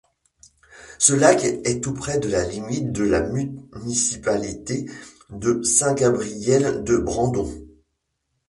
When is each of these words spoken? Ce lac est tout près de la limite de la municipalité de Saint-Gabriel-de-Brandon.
Ce 0.97 1.13
lac 1.13 1.43
est 1.43 1.83
tout 1.83 1.93
près 1.93 2.17
de 2.17 2.27
la 2.27 2.43
limite 2.43 2.91
de 2.91 3.03
la 3.03 3.21
municipalité 3.21 4.89
de 5.29 5.61
Saint-Gabriel-de-Brandon. 5.61 7.51